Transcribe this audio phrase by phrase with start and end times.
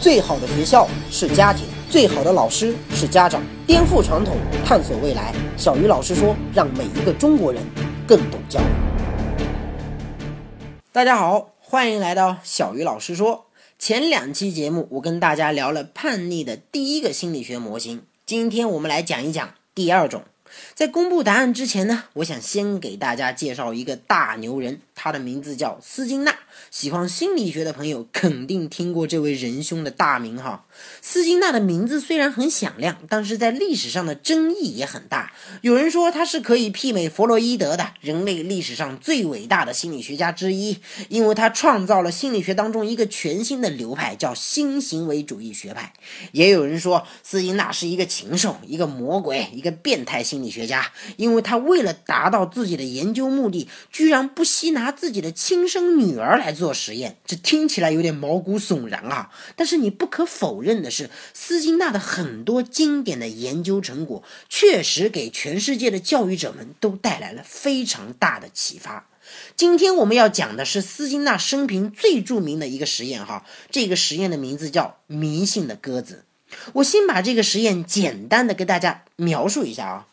[0.00, 3.42] 最好的学校是家庭，最好的老师是家长。
[3.66, 5.34] 颠覆传统，探索未来。
[5.58, 7.62] 小鱼老师说，让每一个中国人
[8.08, 8.64] 更懂教育。
[10.90, 13.44] 大家好，欢迎来到小鱼老师说。
[13.78, 20.22] 前两期节目，我跟大家聊了叛逆的第一个心理学模型，今天我们来讲一讲第二种。
[20.74, 24.80] 在公布答案之前呢，我想先给大家介绍一个大牛人。
[24.94, 26.34] 他的名字叫斯金纳，
[26.70, 30.66] 喜欢心理学的朋友肯定听过这位仁兄的大名哈。
[31.00, 35.32] 斯金纳的名字虽然很响亮，但是在历史上的争议也很大。
[35.62, 40.78] 有人说他是可以媲美弗洛伊德的人类历史上最伟大的心理学家之一，
[41.08, 45.92] 因为他创造了心理学当中一个全新的流派，叫新行为主义学派。
[46.32, 54.90] 也有人说斯金纳是一个禽兽，一个魔鬼，一个变态心理学家，因为他为了达到自己的研究目的，居然不惜拿。
[54.90, 59.30] 自己的亲生女儿来来做实验，这听起来有点毛骨悚然啊！
[59.54, 69.06] 但是你不可否认的是，斯金纳的很多经典的研究成果，确实给全世界的教育者们都带来了非常大的启发。
[69.54, 76.24] 今天我们要讲的是斯金纳生平最著名的一个实验，哈，这个实验的名字叫“迷信的鸽子”。
[76.74, 80.08] 我先把这个实验简单的给大家描述一下啊。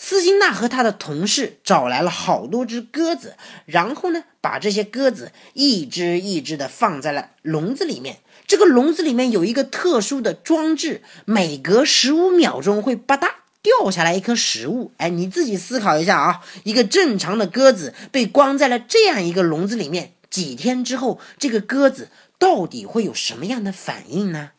[0.00, 3.34] 斯金纳和他的同事找来了好多只鸽子，
[3.66, 8.18] 然后呢，把这些鸽子一只一只的放在了笼子里面。
[8.46, 13.28] 这个笼子里面有一个特殊的装置，每隔十五秒钟会吧嗒
[13.60, 14.92] 掉下来一颗食物。
[14.98, 24.52] 哎，你自己思考一下啊，一个正常的鸽子被关在了这样一个笼子里面，几天之后，这个鸽子到底会有什么样的反应呢？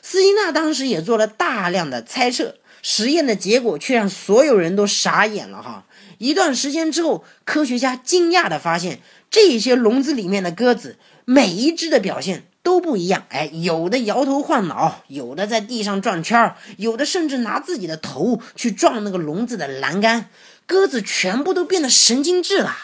[0.00, 2.56] 斯金纳当时也做了大量的猜测。
[2.82, 5.84] 实验的结果却让所有人都傻眼了哈！
[6.18, 13.24] 一段时间之后，科学家惊讶地发现，这些笼子里面的鸽子每一只的表现都不一样。
[13.28, 20.28] 哎，有的摇头晃脑，有的在地上转圈儿，有的甚至拿自己的头去撞那个笼子的栏杆。
[20.66, 22.74] 鸽子全部都变得神经质了。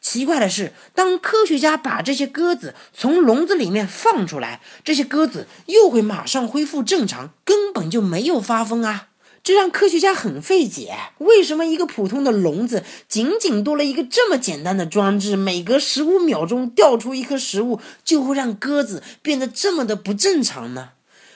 [0.00, 9.08] 奇怪的是，当科学家把这些鸽子从笼子里面放出来，这些鸽子又会马上恢复正常，根本就没有发疯啊！
[9.44, 20.90] 这让科学家很费解，为什么一个普通的笼子仅仅多了一个这么简单的装置，每隔十五秒钟掉出一颗食物，就会让鸽子变得这么的不正常呢？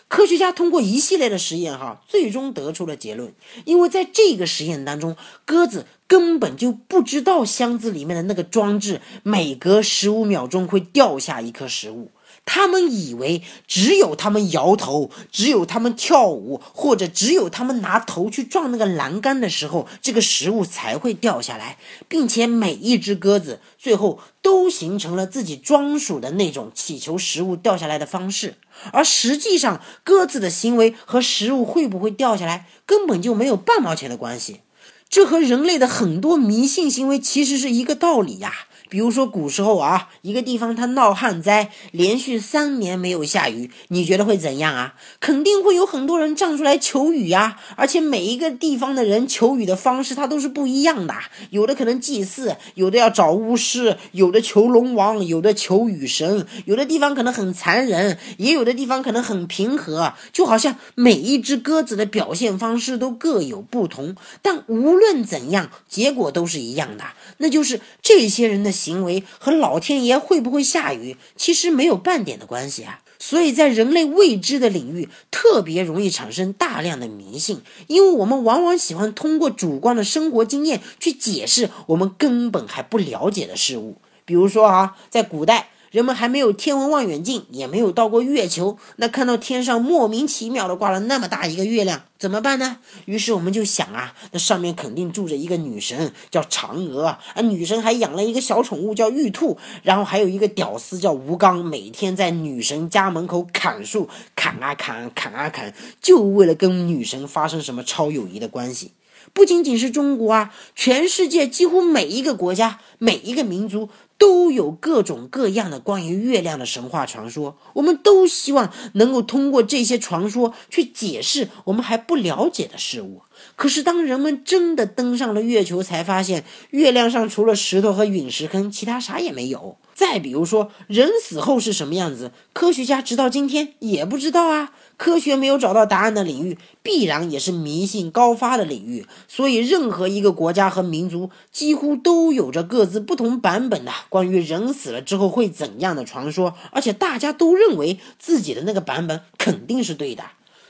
[0.06, 3.34] 科学家通过一系列的实验，哈，最终得出了结论，
[3.64, 12.12] 因为在这个实验当中，鸽子根本就不知道箱子里面的那个装置每隔十五秒钟会掉下一颗食物。
[12.46, 21.76] 他们以为只有他们摇头，只有他们跳舞，或者只有他们拿头去撞那个栏杆的时候，这个食物才会掉下来，
[22.08, 28.54] 并且每一只鸽子最后都形成了自己专属的那种祈求食物掉下来的方式。
[28.92, 34.60] 而实际上，鸽子的行为和食物会不会掉下来根本就没有半毛钱的关系。
[35.08, 38.52] 这和人类的很多迷信行为其实是一个道理呀。
[38.88, 44.94] 比如说古时候啊，一个地方它闹旱灾，连续三年没有下雨，你觉得会怎样啊？
[45.18, 47.58] 肯定会有很多人站出来求雨呀。
[47.76, 51.14] 而且每一个地方的人求雨的方式，它都是不一样的。
[51.50, 56.46] 有的可能祭祀，有的要找巫师，有的求龙王，有的求雨神。
[56.66, 60.14] 有的地方可能很残忍，也有的地方可能很平和。
[60.32, 67.04] 就好像每一只鸽子的表现方式都各有不同，但无论怎样，结果都是一样的，
[67.38, 68.75] 那就是这些人的。
[68.76, 73.00] 行为和老天爷会不会下雨其实没有半点的关系啊！
[73.18, 83.96] 所以在人类未知的领域，特别容易产生大量的迷信，因为我们往往喜欢通过主观的生活经验去解释我们根本还不了解的事物。
[84.26, 85.70] 比如说啊，在古代。
[85.90, 92.78] 人们还没有天文望远镜，也没有到过月球，那看到天上莫名其妙的挂了那么大一个月亮，怎么办呢？
[93.06, 97.18] 于是我们就想啊，那上面肯定住着一个女神，叫嫦娥啊。
[97.40, 105.72] 女神还养了一个小宠物叫玉兔，然后还有一个屌丝叫吴刚，每天在女神家门口砍树，砍啊砍，砍啊砍，
[106.02, 108.92] 就为了跟女神发生什么超友谊的关系。
[109.32, 117.58] 不仅仅是中国啊，全世界几乎每一个国家、每一个民族都有各种各样的关于月亮的神话传说。
[117.74, 123.22] 我们都希望能够通过这些传说去解释我们还不了解的事物。
[123.54, 129.76] 可是当人们真的登上了月球，才发现月亮上除了石头和陨石坑，其他啥也没有。
[129.94, 134.72] 再比如说，人死后是什么样子，科学家直到今天也不知道啊。
[134.98, 139.06] 科学没有找到答案的领域，必然也是迷信高发的领域。
[139.28, 150.24] 所以，任何一个国家和民族几乎都有着各自不同版本的关于人死了之后会怎样的传说，而且大家都认为自己的那个版本肯定是对的。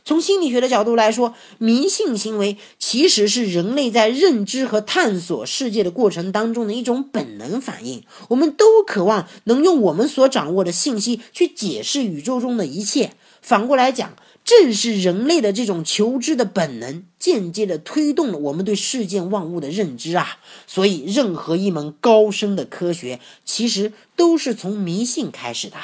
[0.06, 8.04] 从心理学的角度来说，迷信行为其实是人类在认知和探索世界的过程当中的一种本能反应。
[8.28, 13.14] 我们都渴望能用我们所掌握的信息去解释宇宙中的一切。
[13.42, 14.14] 反过来讲，
[14.44, 20.38] 正是人类的这种求知的本能，间接的推动了我们对世间万物的认知啊。
[20.68, 25.76] 所以，任何一门高深的科学，其实都是从迷信开始的。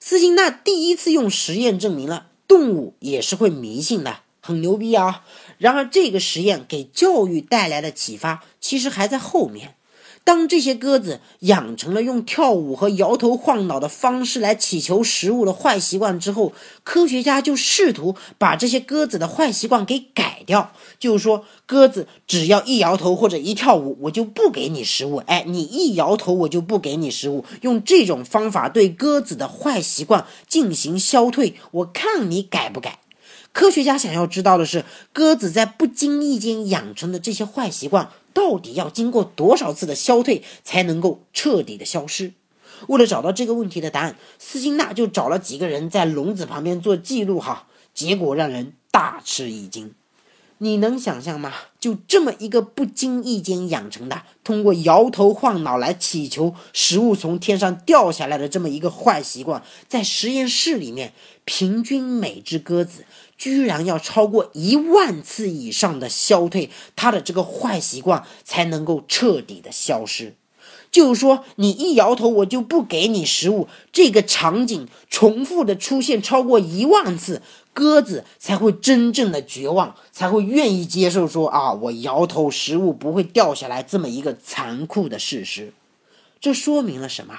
[0.00, 2.28] 斯金纳第一次用实验证明了。
[2.54, 5.24] 动物也是会迷信的，很牛逼啊！
[5.58, 9.74] 然而，这个实验给教育带来的启发其实还在后面。
[10.24, 20.72] 当这些鸽子养成了用跳舞和摇头晃脑的方式来祈求食物的坏习惯之后，科学家就试图把这些鸽子的坏习惯给改掉。
[20.98, 25.16] 就是说，鸽子只要一摇头或者一跳舞，我就不给你食物。
[25.26, 27.44] 哎，你一摇头，我就不给你食物。
[27.60, 33.00] 用这种方法对鸽子的坏习惯进行消退，我看你改不改。
[33.52, 42.32] 科学家想要知道的是，鸽子在不经意间养成的这些坏习惯，到底要经过多少次的消退才能够彻底的消失？
[42.88, 49.94] 为了找到这个问题的答案，斯金纳就找了几个人在笼子旁边做记录，哈，结果让人大吃一惊。
[50.58, 51.52] 你能想象吗？
[51.80, 61.12] 就这么一个不经意间养成的，通过摇头晃脑来祈求食物从天上掉下来的这么一个坏习惯，在实验室里面，
[61.44, 63.04] 平均每只鸽子。
[63.44, 70.34] 居然要超过一万次以上的消退，它的这个坏习惯才能够彻底的消失。
[70.90, 73.68] 就是说，你一摇头，我就不给你食物。
[73.92, 77.42] 这个场景重复的出现超过一万次，
[77.74, 85.74] 鸽子才会真正的绝望，才会愿意接受说啊，我摇头，食物不会掉下来这么一个残酷的事实。
[86.40, 87.34] 这说明了什么？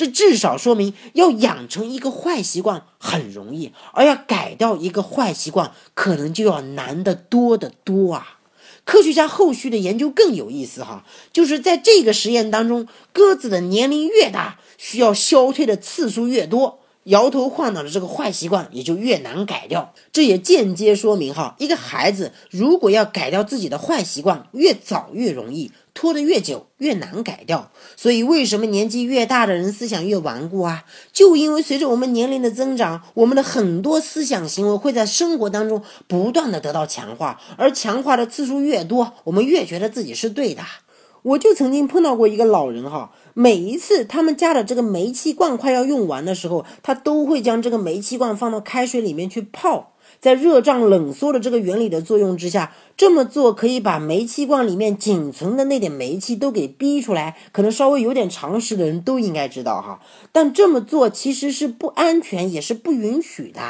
[0.00, 8.38] 这至少说明，要养成一个坏习惯很容易，而要改掉一个坏习惯，可能就要难得多得多啊！
[8.86, 11.04] 科学家后续的研究更有意思哈，
[11.34, 16.78] 就是在这个实验当中，鸽子的年龄越大，需要消退的次数越多。
[17.04, 25.70] 摇头晃脑的这个坏习惯也就越难改掉，这也间接说明哈，一个孩子如果要改掉自己的坏习惯，越早越容易，
[26.00, 27.70] 拖得越久越难改掉。
[27.94, 30.84] 所以为什么年纪越大的人思想越顽固啊？
[31.12, 40.62] 就因为随着我们年龄的增长，我们的很多思想行为会在生活当中不断的得到强化，而强化的次数越多，我们越觉得自己是对的。
[41.22, 43.12] 我就曾经碰到过一个老人哈。
[43.34, 49.89] 每一次他们家的这个煤气罐快要用完的时候，他都会将这个煤气罐放到开水里面去泡，
[50.20, 57.36] 在热胀冷缩的这个原理的作用之下，这么做可以把煤气罐里面仅存的那点煤气都给逼出来。
[57.52, 60.00] 可能稍微有点常识的人都应该知道哈，
[60.30, 63.60] 但这么做其实是不安全，也是不允许的。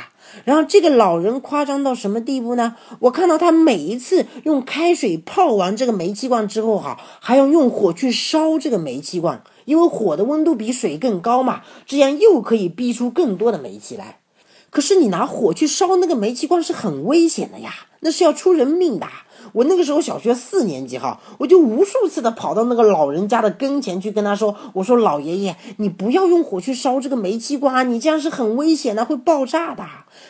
[0.44, 2.76] 然后这个老人夸张到什么地步呢？
[3.00, 14.19] 我看到他每一次用开水泡完这个煤气罐之后，哈，还要用火去烧这个煤气罐，因为火的温度比水更高嘛，这样又可以逼出更多的煤气来。
[14.70, 19.06] 可是你拿火去烧那个煤气罐是很危险的呀，那是要出人命的。
[19.52, 29.84] 我那个时候小学四年级哈，我就无数次的跑到那个老人家的跟前去跟他说：“我说老爷爷，你不要用火去烧这个煤气罐啊，你这样是很危险的，会爆炸的。”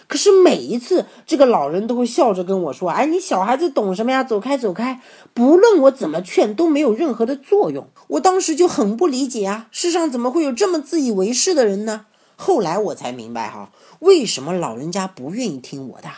[0.07, 4.25] 可是每一次这个老人都会笑着跟我说：“哎，你小孩子懂什么呀？
[4.25, 5.01] 走开，走开！”
[5.35, 7.89] 不论我怎么劝都没有任何的作用。
[8.09, 12.07] 我当时就很不理解啊，世上怎么会有这么自以为是的人呢？
[12.43, 16.09] 后来我才明白哈，为什么老人家不愿意听我的。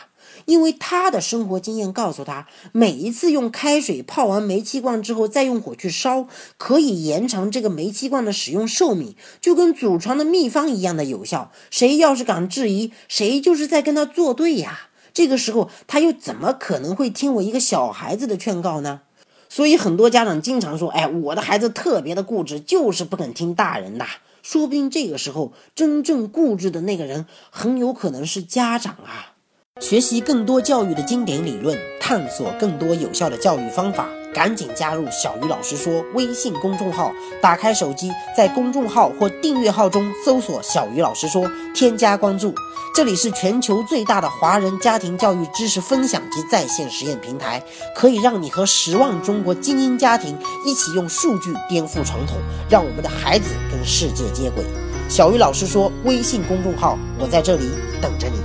[0.45, 6.27] 因为他的生活经验告诉他，每一次用开水泡完煤气罐之后，再用火去烧，
[6.57, 11.51] 可以延长这个煤气罐的使用寿命，就跟祖传的秘方一样的有效。
[11.69, 14.87] 谁要是敢质疑，谁就是在跟他作对呀。
[15.13, 19.01] 这个时候，他又怎么可能会听我一个小孩子的劝告呢？
[19.49, 24.05] 所以，很多家长经常说：“哎，我的孩子特别的固执，就是不肯听大人的。”
[24.43, 29.33] 说不定这个时候，真正固执的那个人，很有可能是家长啊。
[29.79, 34.07] 学习更多教育的经典理论，探索更多有效的教育方法。
[34.33, 42.53] 赶紧加入小鱼老师说微信公众号，打开手机，在公众号或订阅号中搜索“小鱼老师说”，添加关注。
[42.95, 47.63] 这里是全球最大的华人家庭教育知识分享及在线实验平台，
[47.95, 52.37] 可以让你和十万中国精英家庭一起用数据颠覆传统，
[52.69, 54.63] 让我们的孩子跟世界接轨。
[55.09, 57.69] 小鱼老师说微信公众号，我在这里
[58.01, 58.39] 等着你。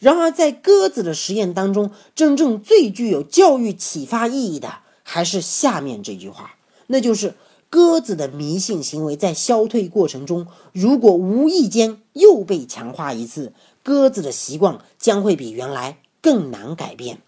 [0.00, 4.74] 然而，在鸽子的实验当中，真正最具有教育启发意义的，
[5.04, 6.56] 还是下面这句话，
[6.88, 7.34] 那就是
[7.70, 13.52] 鸽子的迷信行为在消退过程中，如果无意间又被强化一次，
[13.84, 17.20] 鸽子的习惯将会比原来更难改变。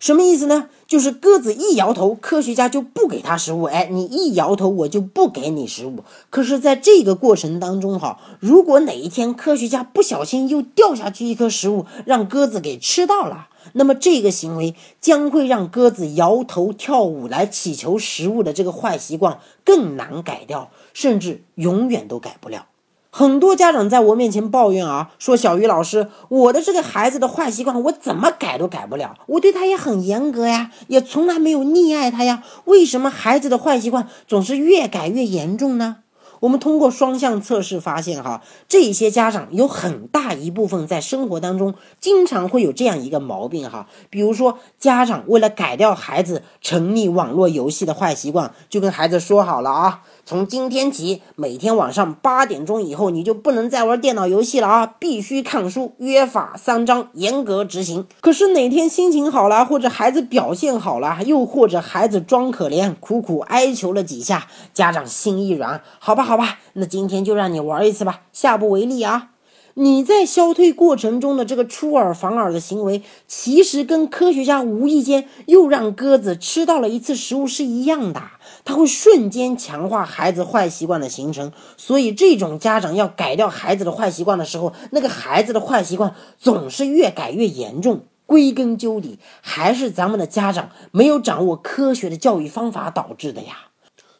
[0.00, 0.68] 什么意思呢？
[0.86, 3.64] 就是鸽子一摇头，科学家就不给它食物。
[3.64, 6.04] 哎，你一摇头，我就不给你食物。
[6.30, 22.66] 可是，在这个过程当中，哈，如果哪一天科学家不小心又掉下去一颗食物，让鸽子给吃到了，那么这个行为将会让鸽子摇头跳舞来乞求食物的这个坏习惯更难改掉，甚至永远都改不了。
[23.10, 29.16] 很多家长在我面前抱怨啊，说小鱼老师，我的这个孩子的坏习惯，我怎么改都改不了。
[29.26, 35.96] 我对他也很严格呀，也从来没有溺爱他呀，为什么孩子的坏习惯总是越改越严重呢？
[36.40, 50.02] 我们通过双向测试发现，哈，这些家长有很大一部分在生活当中经常会有这样一个毛病，哈，比如说家长为了改掉孩子沉溺网络游戏的坏习惯，就跟孩子说好了啊。
[50.24, 54.86] 从今天起，每天晚上八点钟以后，你就不能再玩电脑游戏了啊！
[54.98, 58.06] 必须看书，约法三章，严格执行。
[58.20, 69.30] 可是哪天心情好了，或者孩子表现好了，又或者孩子装可怜，苦苦哀求了几下，家长心一软，好吧，好吧，那今天就让你玩一次吧，下不为例啊！
[69.72, 78.22] 你在消退过程中的这个出尔反尔的行为，其实跟科学家无意间又让鸽子吃到了一次食物是一样的，
[78.66, 81.50] 它会瞬间强化孩子坏习惯的形成。
[81.78, 88.02] 所以，这种家长要改掉孩子的坏习惯的时候，那个孩子的坏习惯总是越改越严重。
[88.26, 93.60] 归根究底，还是咱们的家长没有掌握科学的教育方法导致的呀。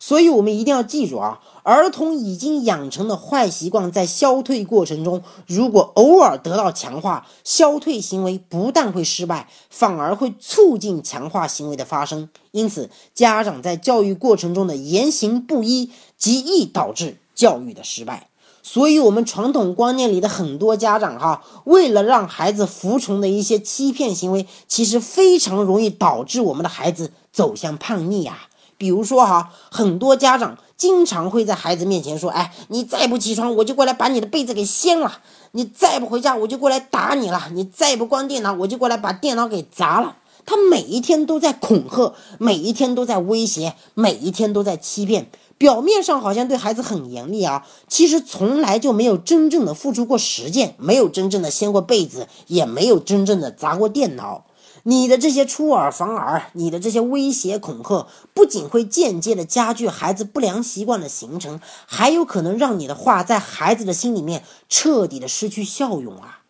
[0.00, 12.30] 所以，我们一定要记住啊，儿童已经养成的坏习惯，在消退过程中，如果偶尔得到强化，消退行为不但会失败，反而会促进强化行为的发生。
[12.52, 18.28] 因此，家长在教育过程中的言行不一，极易导致教育的失败。
[18.62, 28.47] 所以，我们传统观念里的很多家长哈，为了让孩子服从的一些欺骗行为，其实非常容易导致我们的孩子走向叛逆呀。
[28.78, 35.10] 比如说哈，很多家长经常会在孩子面前说：“哎，你再不起床，我就过来把你的被子给掀了；
[35.52, 40.16] 你再不回家，我就过来打你了；你再不关电脑，我就过来把电脑给砸了。”
[40.46, 45.28] 他每一天都在恐吓，每一天都在威胁，每一天都在欺骗。
[45.58, 54.44] 表面上好像对孩子很严厉啊，其实从来就没有真正的付出过实践，没有真正的掀过被子，也没有真正的砸过电脑。
[54.84, 66.40] 你的这些出尔反尔，你的这些威胁恐吓，不仅会间接的加剧孩子不良习惯的形成，还有可能让你的话在孩子的心里面彻底的失去效用啊！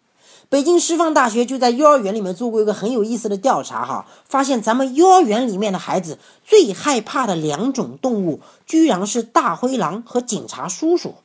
[0.50, 11.16] 北京师范大学就在幼儿园里面做过一个很有意思的调查哈，发现咱们幼儿园里面的孩子最害怕的两种动物，居然是大灰狼和警察叔叔。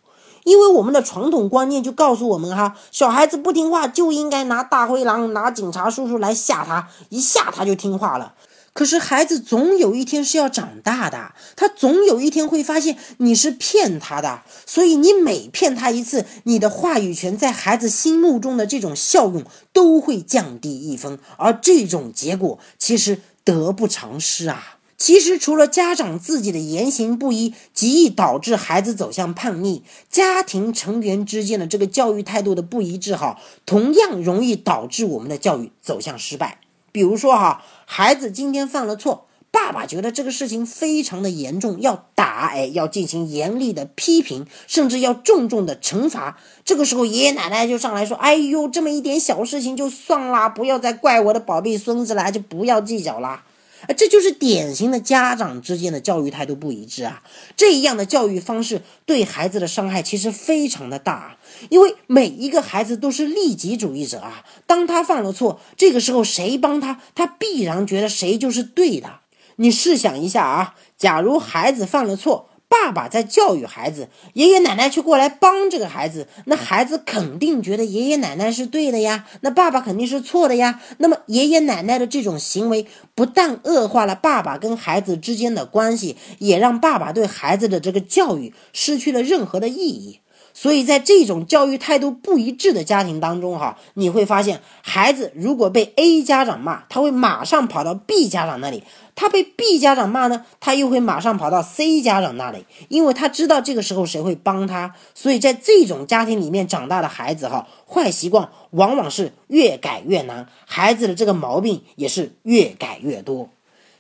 [0.44, 8.34] 因为我们的传统观念就告诉我们哈，小孩子不听话就应该拿大灰狼、拿警察叔叔来吓他，一吓他就听话了。
[8.74, 24.78] 可是孩子总有一天是要长大的，他总有一天会发现你是骗他的，所以你每骗他一次，你的话语权在孩子心目中的这种效用都会降低一分，而这种结果其实得不偿失啊。
[25.04, 36.60] 其实，除了家长自己的言行不一，极易导致孩子走向叛逆；家庭成员之间的这个教育态度的不一致，哈，同样容易导致我们的教育走向失败。
[36.94, 46.38] 比如说，哈，孩子今天犯了错，爸爸觉得这个事情非常的严重，要打，哎，要进行严厉的批评，甚至要重重的惩罚。
[46.64, 53.44] 这个时候，爷爷奶奶就上来说：“哎呦，这么一点小事情就算啦，不要再怪我的宝贝孙子啦，就不要计较啦。”
[53.88, 57.22] 啊，这就是典型的家长之间的教育态度不一致啊！
[57.56, 61.38] 这样的教育方式对孩子的伤害其实非常的大，
[61.70, 64.44] 因为每一个孩子都是利己主义者啊。
[64.66, 69.20] 当他犯了错，这个时候谁帮他，他必然觉得谁就是对的。
[69.58, 72.50] 你试想一下啊，假如孩子犯了错。
[72.74, 80.82] 爸爸在教育孩子，爷爷奶奶却过来帮这个孩子，那孩子肯定觉得爷爷奶奶是对的呀，那爸爸肯定是错的呀。
[80.98, 90.20] 那么爷爷奶奶的这种行为，不但恶化了爸爸跟孩子之间的关系，也让爸爸对孩子的这个教育失去了任何的意义。
[90.56, 98.84] 所以在这种教育态度不一致的家庭当中，哈，你会发现，孩子如果被 A 家长骂，他会马上跑到 B 家长那里；
[99.16, 104.94] 他被 B 家长骂呢，他又会马上跑到 C 家长那里，因为他知道这个时候谁会帮他。
[105.16, 113.50] 所以在这种家庭里面长大的孩子，哈，坏习惯往往是越改越难，孩子的这个毛病也是越改越多。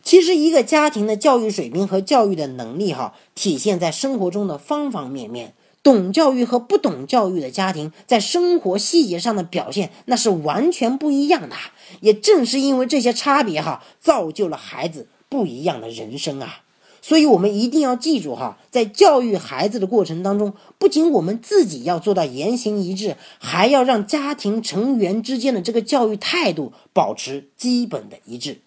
[0.04, 5.56] 其实，一个家庭的教育水平和教育的能力，哈，体现在生活中的方方面面。
[5.84, 11.56] 懂教育和不懂教育的家庭，在生活细节上的表现，那是完全不一样的。
[12.00, 16.62] 也正是因为这些差别，哈，造就了孩子不一样的人生啊。
[17.02, 28.62] 所以，我们一定要记住，哈，在教育孩子的过程当中，不仅我们自己要做到言行一致，还要让家庭成员之间的这个教育态度保持基本的一致。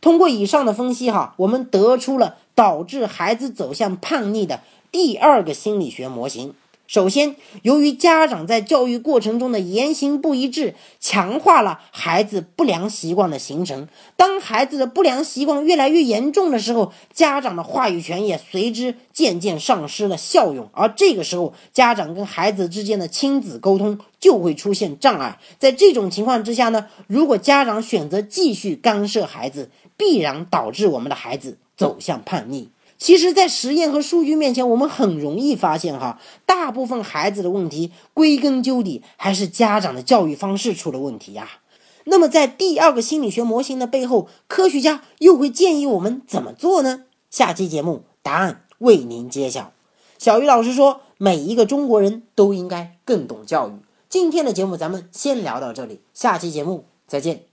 [0.00, 4.60] 通过以上的分析，哈，我们得出了导致孩子走向叛逆的
[4.92, 6.52] 第二个心理学模型。
[6.86, 13.88] 首先，由于家长在教育过程中的言行不一致，强化了孩子不良习惯的形成。
[14.14, 20.68] 当孩子的不良习惯越来越严重的时候，家长的话语权也随之渐渐丧失了效用。
[20.72, 25.38] 而这个时候，家长跟孩子之间的亲子沟通就会出现障碍。
[25.58, 32.68] 在这种情况之下呢，如果家长选择继续干涉孩子，必然导致我们的孩子走向叛逆。
[32.98, 41.48] 其实，在实验和数据面前，我们很容易发现，哈，大部分孩子的问题归根究底还是家长的教育方式出了问题呀。
[42.04, 47.04] 那么，在第二个心理学模型的背后，科学家又会建议我们怎么做呢？
[47.30, 49.72] 下期节目答案为您揭晓。
[50.18, 53.72] 小鱼老师说，每一个中国人都应该更懂教育。
[54.10, 57.49] 今天的节目咱们先聊到这里，下期节目再见。